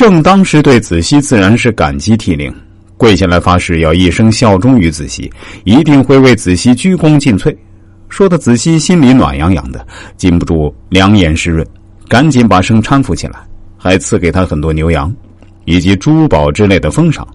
[0.00, 2.50] 圣当时对子熙自然是感激涕零，
[2.96, 5.30] 跪下来发誓要一生效忠于子熙，
[5.64, 7.54] 一定会为子熙鞠躬尽瘁。
[8.08, 9.86] 说的子熙心里暖洋洋的，
[10.16, 11.66] 禁不住两眼湿润，
[12.08, 13.34] 赶紧把圣搀扶起来，
[13.76, 15.14] 还赐给他很多牛羊，
[15.66, 17.28] 以及珠宝之类的封赏。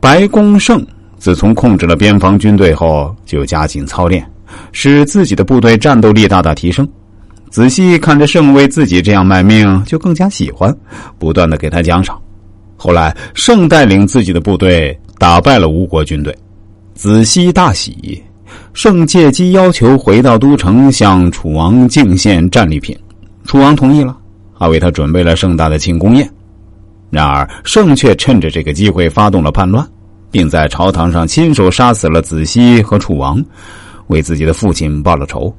[0.00, 0.82] 白公胜
[1.18, 4.26] 自从控制了边防军队后，就加紧操练，
[4.72, 6.88] 使自己的部队战斗力大大提升。
[7.52, 10.74] 仔细看着圣为自己这样卖命，就更加喜欢，
[11.18, 12.18] 不断的给他奖赏。
[12.78, 16.34] 后来，圣带领自己的部队打败了吴国军队，
[16.94, 18.22] 子熙大喜，
[18.72, 22.98] 圣借机要求回到都城向楚王敬献战利品，
[23.44, 24.16] 楚王同意了，
[24.54, 26.26] 还为他准备了盛大的庆功宴。
[27.10, 29.86] 然而，圣却趁着这个机会发动了叛乱，
[30.30, 33.44] 并在朝堂上亲手杀死了子熙和楚王，
[34.06, 35.54] 为自己的父亲报了仇。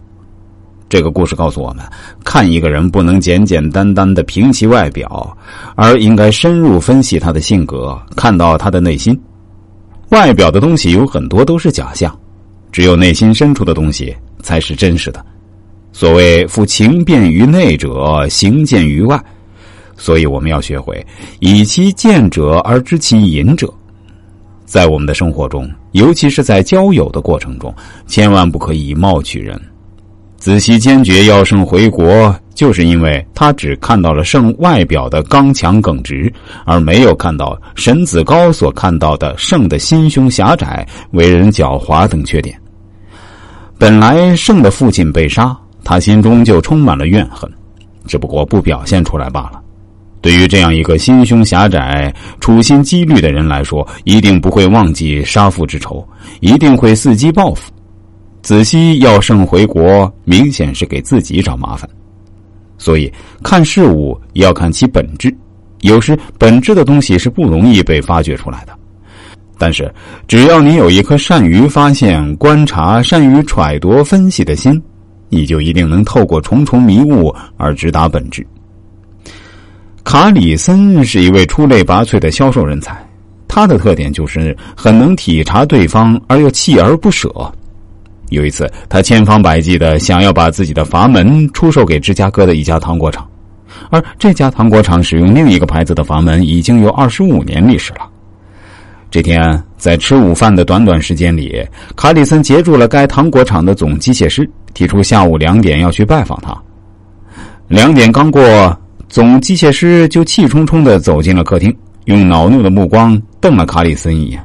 [0.93, 1.83] 这个故事告诉我们：
[2.23, 5.35] 看一个人不能简简单单的凭其外表，
[5.73, 9.19] 而应该深入分析他的性格，看到他的内心。
[10.09, 12.15] 外表的东西有很多都是假象，
[12.71, 15.25] 只有内心深处的东西才是真实的。
[15.91, 19.19] 所谓“夫情变于内者，行见于外”。
[19.97, 21.03] 所以，我们要学会
[21.39, 23.67] 以其见者而知其隐者。
[24.63, 27.73] 在我们的生活中，尤其是在交友的过程中，
[28.05, 29.59] 千万不可以以貌取人。
[30.43, 36.29] 子熙坚决要胜回国，就是因为他只看到了胜外表的刚强耿直，
[36.65, 42.59] 而没有看到沈子高所看到的胜的心胸狭窄、为人狡猾等缺点。
[43.77, 47.49] 本来胜的父亲被杀，他心中就充满了怨恨，
[48.05, 49.61] 只不过不表现出来罢了。
[50.19, 56.05] 对于这样一个心胸狭窄、处心积虑的人来说，一定不会忘记杀父之仇，
[56.41, 57.71] 一定会伺机报复。
[58.43, 61.89] 子熙要圣回国，明显是给自己找麻烦。
[62.77, 65.33] 所以看事物要看其本质，
[65.79, 68.73] 有时本质的东西是不容易被发掘出来的。
[69.57, 69.89] 但是
[70.27, 74.81] 只要你有一颗善于发现、观察、善于揣度、分析的心，
[75.29, 78.45] 你就一定能透过重重迷雾而直达本质。
[80.03, 83.01] 卡里森是一位出类拔萃的销售人才，
[83.47, 87.31] 他的特点就是很能体察对方而又锲而不舍。
[88.33, 93.27] 有一次，他千方百计的想要把自己的阀门出售给芝加哥的一家糖果厂，
[93.89, 98.09] 而这家糖果厂使用另一个牌子的阀门已经有二十五年历史了。
[99.09, 99.41] 这天，
[99.77, 106.53] 在吃午饭的短短时间里，卡里森截住了该糖果厂的总机械师，提出下午两点要去拜访他。
[107.67, 108.41] 两点刚过。
[109.09, 111.71] 总机械师就气冲冲的走进了客厅，
[112.05, 114.43] 用恼怒的目光瞪了卡里森一眼。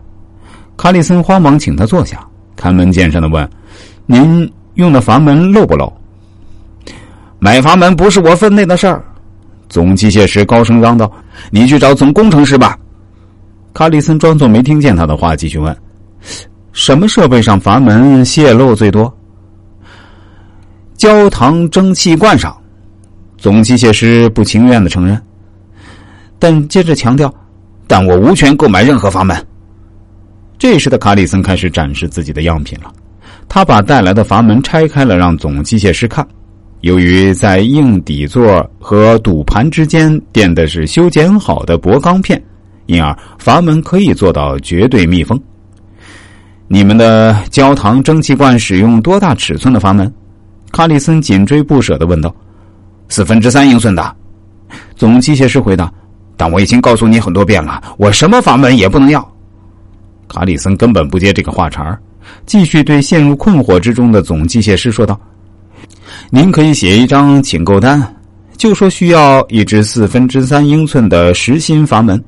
[0.77, 2.23] 卡里森慌忙请他坐下，
[2.55, 3.49] 开门见山的问
[4.11, 5.93] ：“您用的阀门漏不漏
[7.39, 9.05] ？”“买阀门不是我分内的事儿。”
[9.69, 11.13] 总机械师高声嚷道
[11.53, 12.77] ：“你去找总工程师吧。”
[13.75, 15.77] 卡里森装作没听见他的话，继续问
[16.73, 19.15] ：“什么设备上阀门泄漏最多
[20.97, 22.57] ？”“焦糖蒸汽罐上。”
[23.37, 25.21] 总机械师不情愿的承认，
[26.39, 27.33] 但接着强调
[27.87, 29.37] ：“但我无权购买任何阀门。”
[30.59, 32.93] 这时的卡里森开始展示自己的样品了。
[33.49, 36.27] 他把带来的阀门拆开了，让总机械师看。
[36.83, 42.41] 由于在硬底座和赌盘之间垫的是修剪好的薄钢片，
[42.87, 45.41] 因而阀门可以做到绝对密封。
[46.69, 50.13] 你们的焦糖蒸汽罐使用多大尺寸的阀门？
[50.71, 52.33] 卡里森紧追不舍的问道。
[53.09, 54.15] 四分之三英寸的，
[54.95, 55.91] 总机械师回答
[56.37, 59.27] ：“但我已经告诉你很多遍了，我什么阀门也不能要。”
[60.29, 61.99] 卡里森根本不接这个话茬
[62.47, 65.19] 继续对陷入困惑之中的总机械师说道
[66.31, 68.03] ：“您可以写一张请购单，
[68.57, 72.23] 就说需要一只四分之三英寸的实心阀门，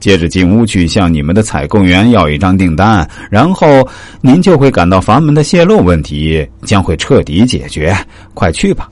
[0.00, 3.86] 接着进屋去向你们的采购员要一张订单，然后
[4.20, 7.96] 您就会感到阀门的泄漏问题将会彻底解决。
[8.34, 8.88] 快去吧。”